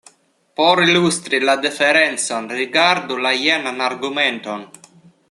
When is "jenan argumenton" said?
3.45-4.65